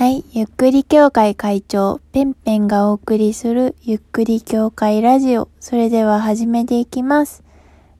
[0.00, 0.24] はい。
[0.32, 5.50] ゆっくり協会会長、ペンペンがお送りするゆっくり協会ラジオ。
[5.60, 7.44] それでは始めていきます。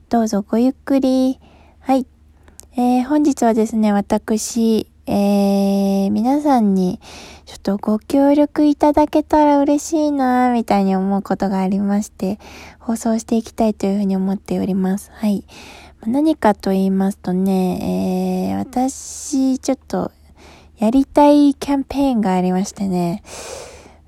[0.09, 1.39] どうぞごゆっくり。
[1.79, 2.07] はい。
[2.75, 6.99] えー、本日はですね、私、えー、皆さんに
[7.45, 12.39] ちょっとご協力いただけたら嬉しいなみたいに思うことがありまして、
[12.79, 15.11] 放送していきたいというふうに思っております。
[15.13, 15.45] はい。
[16.07, 20.11] 何かと言いますとね、えー、私、ちょっと
[20.81, 23.21] やりたいキャンペーンがありましてね、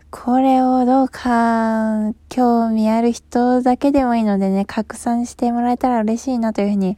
[0.09, 6.97] これをどうか興味ある人だけでもいいのでね、拡散してもらえたら嬉しいなというふうに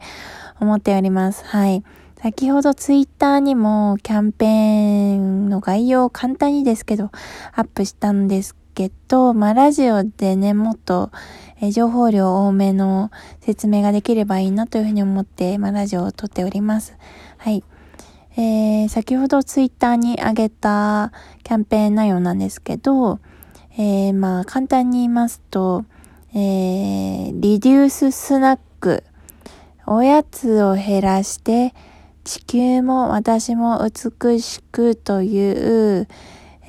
[0.60, 1.44] 思っております。
[1.44, 1.84] はい。
[2.22, 4.48] 先ほどツイッターにもキャンペー
[5.20, 7.10] ンの概要を簡単にですけど
[7.52, 11.10] アップしたんですけど、まあラジオでね、もっと
[11.60, 13.10] え情報量多めの
[13.42, 16.96] 説明ができればいいなというふうに思って、まあラジオを撮っております。
[17.36, 17.62] はい。
[18.38, 21.10] えー、先ほどツイッターに上げた
[21.42, 23.18] キャンペーン内容なんですけど、
[23.78, 25.86] えー、まあ簡単に言いますと、
[26.34, 29.04] えー、リデューススナック、
[29.86, 31.72] おやつを減らして
[32.24, 36.08] 地球も私も美しくという、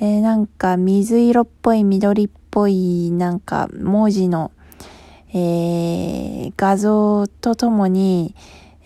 [0.00, 4.52] ー、なんか水色っぽい緑っぽいなんか文字の、
[5.34, 8.34] えー、画像とともに、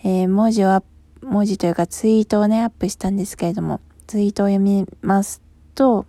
[0.03, 0.92] えー、文字をアップ
[1.23, 5.41] 文字というかツイートをね、アップしたんですけれども、ツイートを読みます
[5.75, 6.05] と、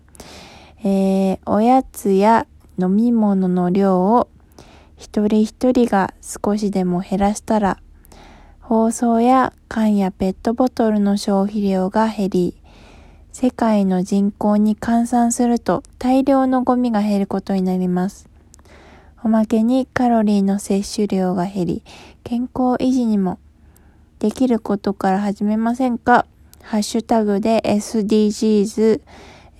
[0.79, 4.29] えー、おやつや飲み物の量を
[4.97, 7.79] 一人一人が少しでも減らしたら、
[8.59, 12.61] 包装や缶やペットボトルの消費量が減り、
[13.31, 18.29] 世界の人口に換算すると大量のゴミが減ることになります。
[19.23, 21.83] おまけにカロリーの摂取量が減り、
[22.23, 23.39] 健康維持にも
[24.19, 26.25] できることから始めませんか？
[26.63, 29.01] ハッシュタグで SDGs、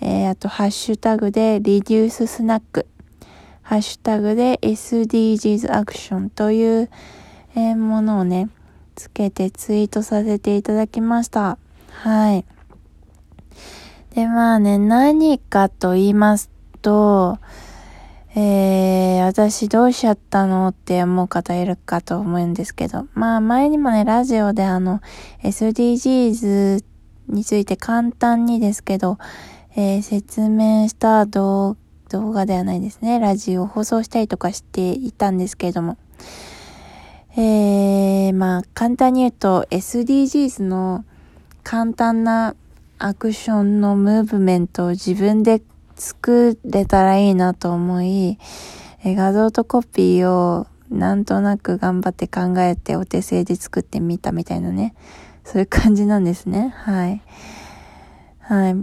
[0.02, 2.88] えー、あとハッシュタグでリデューススナック、
[3.62, 6.90] ハッシュタグで SDGs アクションという、
[7.56, 8.50] え、ものをね、
[8.96, 11.58] つけてツイートさせていただきました。
[11.90, 12.46] はい。
[14.16, 16.50] で、まあね、何かと言います
[16.82, 17.38] と、
[18.38, 25.00] えー、私どうしちゃったのって思う方いるかと思うんですけど、まあ前にもね、ラジオであの、
[25.42, 26.84] SDGs
[27.30, 29.18] について簡単にですけど、
[29.78, 31.78] えー、説明した動
[32.10, 35.98] 画ではないですね、ラジオを放送したりとかしていたんですけれども、
[37.38, 41.06] えー、まあ簡単に言うと SDGs の
[41.64, 42.56] 簡単な
[42.98, 45.62] アクションのムーブメントを自分で
[45.96, 48.38] 作れたらいいなと思い、
[49.04, 54.94] え画像とコピーをなんとなく頑張って考えてお手製で作ってみたみたいなね。
[55.44, 56.74] そういう感じなんですね。
[56.76, 57.22] はい。
[58.40, 58.76] はい。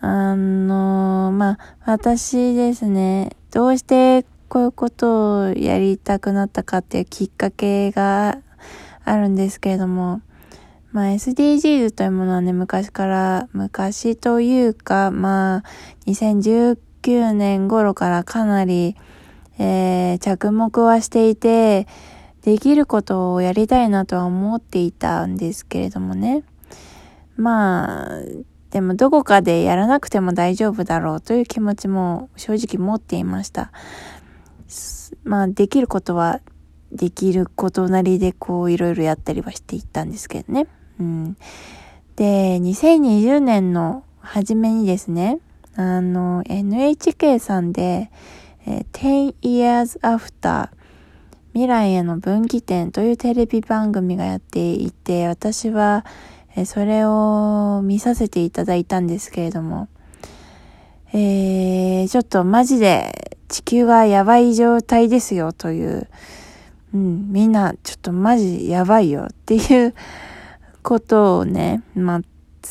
[0.00, 8.38] あの、まあ、私ですね、どうしてこういうことをやりたくなったかっていうきっかけが
[9.04, 10.20] あるんですけれども、
[10.94, 15.62] まあ SDGs というものはね、昔から、昔というか、まあ、
[16.06, 18.94] 2019年頃からかなり、
[19.58, 21.88] えー、着目はしていて、
[22.42, 26.44] できることをやりたいなとは思っていたんですけれどもね。
[27.36, 28.20] まあ、
[28.70, 33.72] でもどこかでやらなくても大丈夫だろうという気持ちも正直持っていました。
[35.24, 36.40] まあ、できることは
[36.92, 40.68] できることなりでこういろいろやったりはしていったんですけどね。
[41.00, 41.36] うん。
[42.16, 45.40] で、2020年の初めにですね、
[45.76, 48.10] あの、NHK さんで、
[48.66, 50.68] えー、10 years after
[51.52, 56.04] 未来への分岐点というテレビ番組がやっていて、私は、
[56.56, 59.88] えー、それを見させていただいたんですけれども、
[61.12, 66.08] えー、ちょっとマジで地球がやばい状態ですよという、
[66.92, 69.94] うん、みんなちょっとマジやばいよっていう
[70.84, 72.20] ことをね、まあ、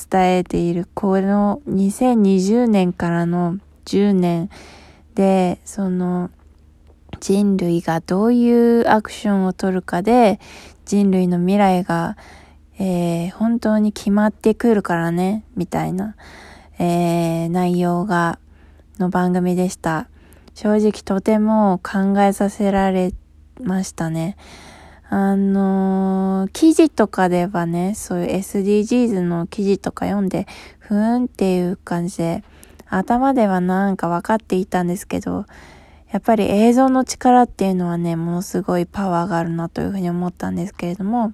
[0.10, 4.50] 伝えている、この2020年からの10年
[5.16, 6.30] で、その、
[7.20, 10.40] 人類がどういうアクションを取るかで、
[10.86, 12.16] 人類の未来が、
[12.80, 16.16] えー、本当に決まってくるからね、みたいな、
[16.78, 18.40] えー、内容が、
[19.00, 20.08] の番組でした。
[20.54, 23.12] 正直とても考えさせられ
[23.60, 24.38] ましたね。
[25.16, 30.48] あのー、記事とかではね、そういう SDGs の記事とか読んで、
[30.80, 32.44] ふーんっていう感じで、
[32.90, 35.46] 頭ではなんか分かっていたんですけど、
[36.12, 41.34] やっぱり映像の力っていうのはね、ものすごいパワーがあるなというふうに思ったんですけれども、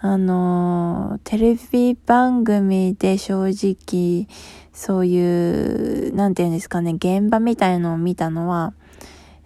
[0.00, 4.26] あの、テレビ番組で正直、
[4.72, 8.72] そういう、なんていうんですかね、現場みたいのを見たのは、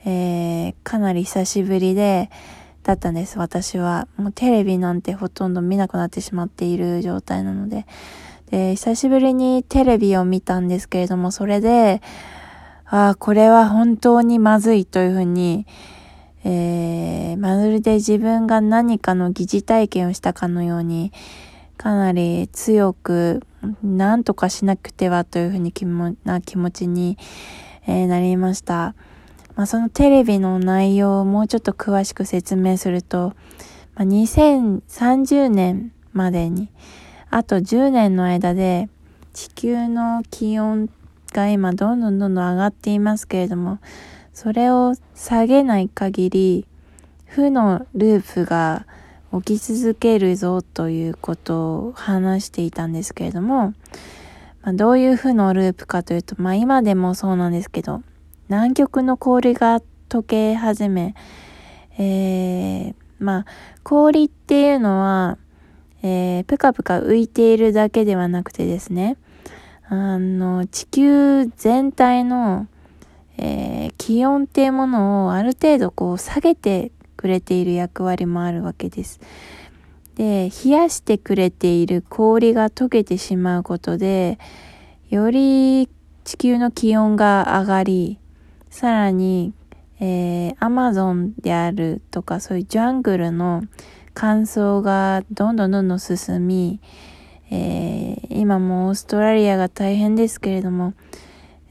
[0.07, 2.31] えー、かなり久しぶりで、
[2.85, 4.07] だったんです、私は。
[4.17, 7.87] もうテレビなんてほとんど見なくなってしまっている状態なので。
[8.51, 12.03] で、久しぶりにテレビを見たんですけれども、それで、
[12.85, 15.67] ああ、これは本当にまずいというふうに、
[16.45, 21.11] えー、まるで自分が何かの疑似体験をしたかのように、
[21.79, 23.43] かなり強く、
[23.83, 27.17] 何とかしなくてはというふうに気もな気持ちに、
[27.87, 28.95] えー、なりました。
[29.57, 33.35] まあ、そのテレビの内容をもうちょっと詳しく説明すると、
[33.95, 36.69] まあ、2030年までに、
[37.31, 38.89] あと10年の間で
[39.33, 40.89] 地球の気温
[41.33, 43.79] が今どんどんどんどん上がっていますけれども、
[44.33, 46.67] それを下げない限り、
[47.27, 48.87] 負のループが
[49.33, 53.75] 起き続けるぞということを話していたんですけれども、
[54.63, 58.03] まあ、どういう負のループかというと、まあ今でもそうなんですけど、
[58.49, 61.15] 南極の氷が溶け始め、
[61.99, 63.47] えー、まあ
[63.83, 65.39] 氷っていうのは、
[66.03, 69.17] えー、ぷかぷか浮いているだけではなくてですね、
[69.89, 72.69] あの、地球全体の
[73.37, 79.21] えー、気温っていうものをある程度こう下げてくれている役割もあるわけです。
[80.17, 84.39] で、冷やしてくれている氷が溶けてしまうことで、
[85.11, 85.89] より
[86.25, 88.19] 地球の気温が上がり、
[88.75, 89.55] さらに、
[90.01, 93.63] えー、アマゾンであるとかそういうジャングルの
[94.15, 96.81] 乾燥がどんどんどんどん進み、
[97.53, 100.95] えー、今もオーストラリアが大変ですけれども、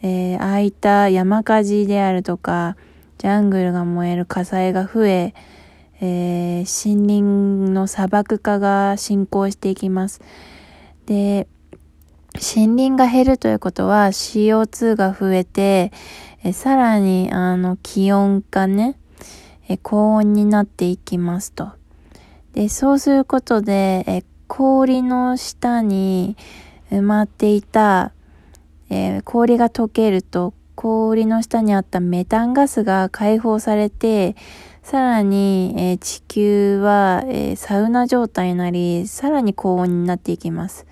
[0.01, 2.77] えー、ああいった山火事であるとか、
[3.17, 5.33] ジャングルが燃える火災が増え、
[5.99, 10.21] えー、森林の砂漠化が進行していきます。
[11.05, 11.49] で、
[12.35, 15.91] 森林が減るということは CO2 が増えて、
[16.43, 18.97] えさらにあの気温がね、
[19.67, 21.71] え高温になっていきますと。
[22.53, 26.35] で、そうすることで、え氷の下に
[26.91, 28.11] 埋まっていた
[28.89, 34.35] え、氷が溶けると氷の下にあったメタンガスが解放されて、
[34.83, 40.85] さらに、え、地球は、え、サウナ状態になり、さらに高温になっていきます。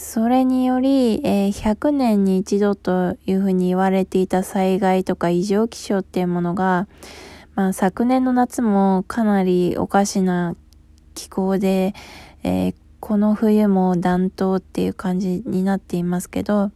[0.00, 6.86] それにより、えー、100年に一度というふうに言われていた災害とか異常気象っていうものが、
[7.56, 10.54] まあ、昨年の夏もかなりおかしな
[11.16, 11.94] 気候で、
[12.44, 16.70] えー、この冬も暖冬っていう感じになっていますけど、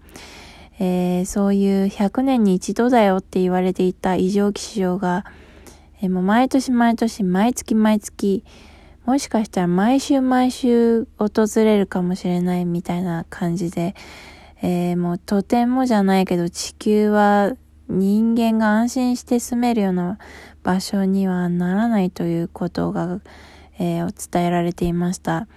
[0.81, 5.25] えー、そういう100年に一度だよって言われていた異常気象が、
[6.03, 8.45] えー、もう毎年毎年毎月毎月
[9.05, 13.95] もしかしたら毎週毎週訪れるかもしれないみたいな感じで、
[14.63, 17.53] えー、もうとてもじゃないけど地球は
[17.89, 20.19] 人間が安心して住めるような
[20.63, 23.21] 場所にはならないということが、
[23.79, 25.49] えー、伝えられていました。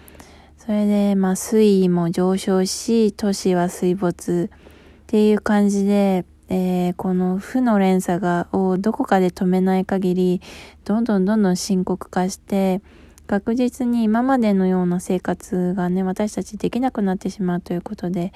[0.58, 4.58] それで、まあ、水位も上昇し、都市は水没っ
[5.06, 10.42] ていう感じで、えー、この負の連鎖が、をどこかで止めない限り、
[10.84, 12.82] どんどんどんどん深刻化して、
[13.28, 18.34] 確実に今までのような生活がね、私たちできなくなってしまうということで、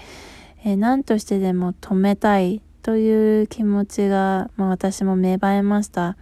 [0.63, 6.17] えー、何としてでも止めたいという気持ちが、まあ、私も芽生えました。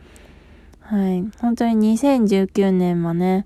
[0.81, 1.23] はい。
[1.39, 3.45] 本当に2019年もね、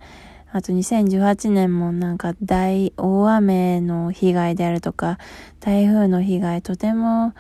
[0.52, 5.18] あと2018年もなんか大大雨の被害であるとか、
[5.60, 7.34] 台風の被害とても、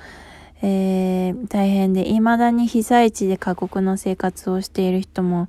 [0.61, 5.47] えー、大変で、未だに被災地で過酷な生活をしている人も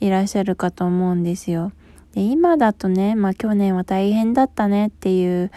[0.00, 1.72] いらっしゃるかと思うんですよ。
[2.14, 5.50] で今だとね、まあ去年は大変だったねっていう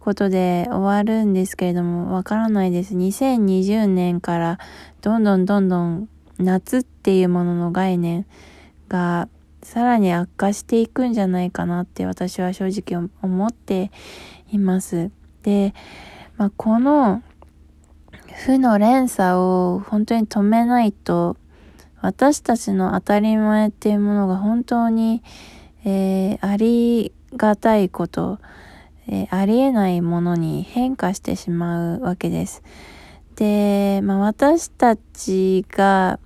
[0.00, 2.96] ことで終わるんですけれども、わからないです。
[2.96, 4.58] 2020年から
[5.02, 8.26] どんどんどんどん夏っていうものの概念
[8.88, 9.28] が
[9.62, 13.90] さらに悪化していくんじゃないかなって私は正直思って
[14.50, 15.10] います。
[15.42, 15.74] で、
[16.36, 17.22] まあ、この
[18.36, 21.36] 負の連鎖を本当に止めないと
[22.00, 25.22] 私たちの当たり前っていうものが本当に、
[25.84, 28.38] えー、ありがたいこと、
[29.06, 32.62] えー、ありえないものに変化してしまうわけです。
[33.36, 36.18] で、まあ、私たちが、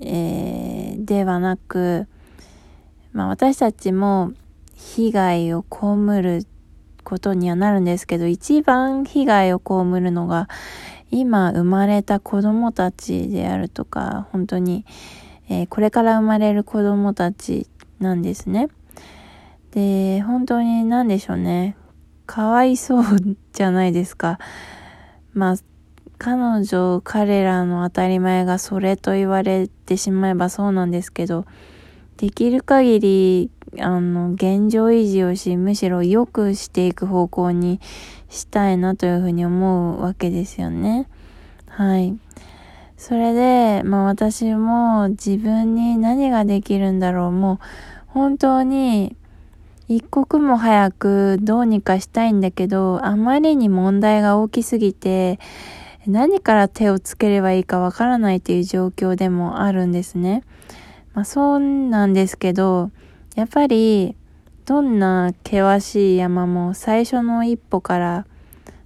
[0.00, 2.06] えー、ではなく、
[3.12, 4.32] まあ私たちも
[4.74, 6.46] 被害を被る
[7.04, 10.48] ことにはなるんですけど、一番被害を被るのが、
[11.10, 14.84] 今生まれた子供たちであるとか、本当に、
[15.48, 17.68] えー、これから生まれる子供たち
[18.00, 18.68] なんですね。
[19.70, 21.76] で、本当に何でしょうね。
[22.26, 23.04] かわいそう
[23.52, 24.38] じゃないですか。
[25.32, 25.56] まあ、
[26.18, 31.44] 彼女、彼らの当たり前がそれと言われてしまえばそうなんですけど、
[32.16, 37.80] できる限り、あの、現状維持をし、むしろ良くしていく方向に
[38.28, 41.08] したいなというふうに思うわけですよね。
[41.68, 42.16] はい。
[42.96, 47.30] それで、まあ私も自分に何ができるんだろう。
[47.32, 47.58] もう
[48.06, 49.16] 本当に
[49.88, 55.38] 一刻も早くどうにかしたいんだけど、あまりに問題が大きすぎて、
[56.06, 60.42] 何から手をつければいいかわからないという状況でもあるんですね。
[61.14, 62.90] まあそうなんですけど、
[63.36, 64.16] やっぱり
[64.64, 68.26] どんな険しい山も最初の一歩から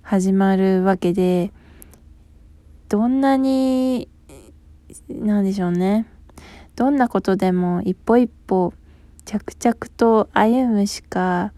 [0.02, 1.52] 始まるわけで、
[2.88, 4.08] どんなに、
[5.08, 6.04] なんでしょうね。
[6.74, 8.74] どんなことでも一歩一歩
[9.24, 11.52] 着々と歩むしか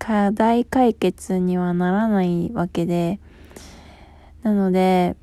[0.00, 3.20] 課題解決にはならないわけで、
[4.42, 5.14] なので、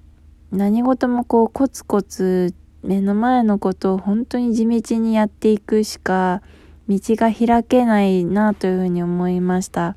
[0.54, 6.42] 何事もこうコツコツ目の前のことを本当に地道にやっていくしか
[6.90, 9.96] 道が開けないなというふうに思いました。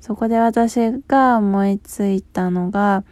[0.00, 3.04] そこで私が思いついたのが、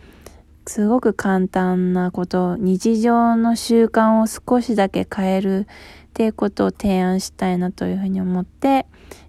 [0.66, 5.66] すごく簡単なこと、日常の習慣を少しだけ変えるっ
[6.14, 8.86] ていうことを提案したいなというふうに思って、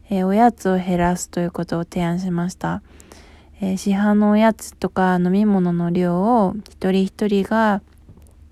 [0.09, 2.81] えー、おやつを減らすということを提案しました。
[3.61, 7.81] えー、市販のおやつとか飲み物の量を一人一人が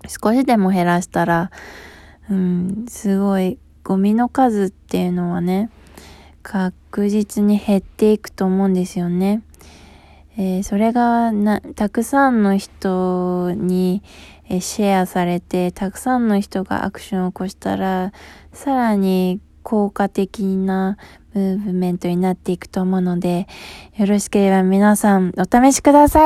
[0.06, 1.50] 少しでも減らしたら、
[2.30, 5.70] うん、すごいゴミの数っていうのはね、
[6.42, 9.40] 確実に減っていくと思うんですよね。
[10.36, 14.02] えー、それがな、たくさんの人に、
[14.50, 18.12] えー、シェアされて、たくさんの人がアクションを起こしたら、
[18.52, 20.98] さらに効果的な
[21.32, 23.46] ムーブメントになっていくと思うので、
[23.96, 26.16] よろしければ皆さんお試しください。